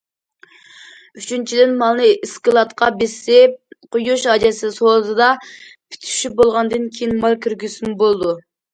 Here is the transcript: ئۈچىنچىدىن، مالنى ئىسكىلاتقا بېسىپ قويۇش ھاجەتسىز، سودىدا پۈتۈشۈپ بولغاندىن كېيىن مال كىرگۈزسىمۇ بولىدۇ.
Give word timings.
ئۈچىنچىدىن، 1.19 1.75
مالنى 1.81 2.07
ئىسكىلاتقا 2.13 2.89
بېسىپ 3.03 3.77
قويۇش 3.99 4.27
ھاجەتسىز، 4.33 4.81
سودىدا 4.83 5.31
پۈتۈشۈپ 5.45 6.45
بولغاندىن 6.45 6.93
كېيىن 6.99 7.19
مال 7.25 7.43
كىرگۈزسىمۇ 7.49 7.99
بولىدۇ. 8.07 8.39